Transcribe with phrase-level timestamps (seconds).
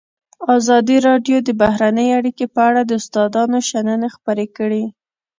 [0.57, 4.83] ازادي راډیو د بهرنۍ اړیکې په اړه د استادانو شننې خپرې کړي.